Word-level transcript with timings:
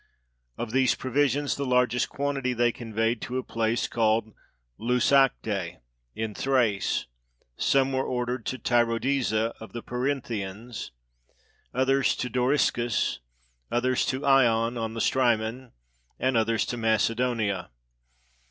Of 0.57 0.71
these 0.71 0.95
pro 0.95 1.11
visions 1.11 1.55
the 1.55 1.63
largest 1.63 2.09
quantity 2.09 2.53
they 2.53 2.71
conveyed 2.71 3.21
to 3.21 3.37
a 3.37 3.43
place 3.43 3.87
called 3.87 4.33
Leuce 4.79 5.11
Acte, 5.11 5.77
in 6.15 6.33
Thrace; 6.33 7.05
some 7.55 7.91
were 7.93 8.03
ordered 8.03 8.43
to 8.47 8.57
Tyrodiza 8.57 9.53
of 9.59 9.73
the 9.73 9.83
Perinthians, 9.83 10.89
others 11.71 12.15
to 12.15 12.31
Doriscus, 12.31 13.19
others 13.69 14.03
to 14.07 14.21
Eion 14.21 14.75
on 14.75 14.95
the 14.95 15.01
Strymon, 15.01 15.71
and 16.19 16.35
others 16.35 16.65
to 16.65 16.77
Macedonia. 16.77 17.69